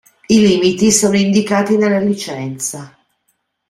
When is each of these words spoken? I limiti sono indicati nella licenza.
I 0.29 0.39
limiti 0.39 0.91
sono 0.91 1.15
indicati 1.15 1.77
nella 1.77 1.99
licenza. 1.99 2.97